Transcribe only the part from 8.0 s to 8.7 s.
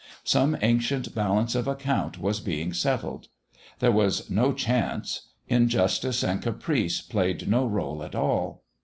at all....